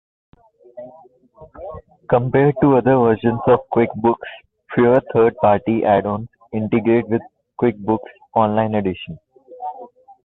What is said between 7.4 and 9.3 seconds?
QuickBooks Online Edition.